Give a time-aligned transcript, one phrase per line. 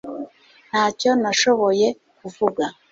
[0.69, 1.87] Ntacyo nashoboye
[2.19, 2.63] kuvuga